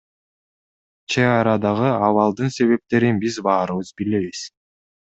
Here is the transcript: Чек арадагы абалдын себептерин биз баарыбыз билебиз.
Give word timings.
Чек 1.09 1.29
арадагы 1.41 1.89
абалдын 2.07 2.49
себептерин 2.57 3.15
биз 3.23 3.35
баарыбыз 3.49 3.89
билебиз. 3.99 4.41